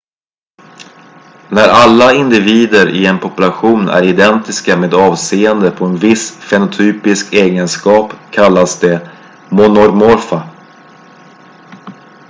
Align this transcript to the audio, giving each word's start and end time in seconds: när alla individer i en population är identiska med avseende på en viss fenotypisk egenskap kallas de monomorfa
när 1.51 1.67
alla 1.69 2.13
individer 2.13 2.89
i 2.95 3.05
en 3.05 3.19
population 3.19 3.89
är 3.89 4.03
identiska 4.03 4.77
med 4.77 4.93
avseende 4.93 5.71
på 5.71 5.85
en 5.85 5.97
viss 5.97 6.31
fenotypisk 6.31 7.33
egenskap 7.33 8.11
kallas 8.31 8.79
de 8.79 8.99
monomorfa 9.49 10.49